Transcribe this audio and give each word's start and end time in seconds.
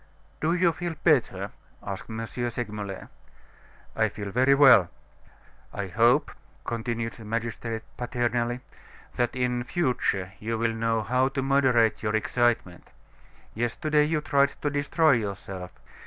"Do 0.39 0.55
you 0.55 0.71
feel 0.71 0.95
better?" 1.03 1.51
asked 1.83 2.09
M. 2.09 2.25
Segmuller. 2.25 3.09
"I 3.95 4.09
feel 4.09 4.31
very 4.31 4.55
well." 4.55 4.89
"I 5.71 5.89
hope," 5.89 6.31
continued 6.65 7.13
the 7.13 7.23
magistrate, 7.23 7.83
paternally, 7.97 8.61
"that 9.13 9.35
in 9.35 9.63
future 9.63 10.31
you 10.39 10.57
will 10.57 10.73
know 10.73 11.03
how 11.03 11.27
to 11.27 11.43
moderate 11.43 12.01
your 12.01 12.15
excitement. 12.15 12.89
Yesterday 13.53 14.05
you 14.05 14.21
tried 14.21 14.49
to 14.63 14.71
destroy 14.71 15.11
yourself. 15.11 15.69